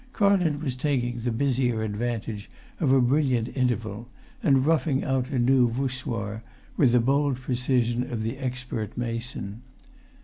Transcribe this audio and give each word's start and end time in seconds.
Carlton 0.13 0.59
was 0.61 0.75
taking 0.75 1.19
the 1.19 1.31
busier 1.31 1.83
advantage 1.83 2.49
of 2.79 2.91
a 2.91 2.99
brilliant 2.99 3.55
interval, 3.55 4.07
and 4.41 4.65
roughing 4.65 5.03
out 5.03 5.29
a 5.29 5.37
new 5.37 5.69
voussoir 5.69 6.41
with 6.75 6.93
the 6.93 6.99
bold 6.99 7.35
precision 7.35 8.11
of 8.11 8.23
the 8.23 8.39
expert 8.39 8.97
mason. 8.97 9.61